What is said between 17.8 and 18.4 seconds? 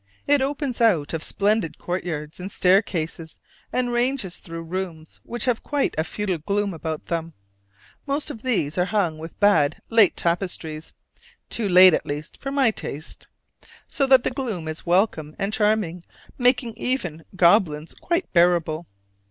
quite